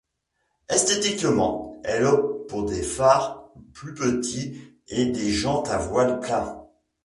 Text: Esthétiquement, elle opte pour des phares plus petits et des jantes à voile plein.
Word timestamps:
Esthétiquement, 0.67 1.79
elle 1.83 2.05
opte 2.05 2.49
pour 2.49 2.65
des 2.65 2.81
phares 2.81 3.51
plus 3.71 3.93
petits 3.93 4.59
et 4.87 5.05
des 5.05 5.29
jantes 5.31 5.69
à 5.69 5.77
voile 5.77 6.19
plein. 6.19 6.65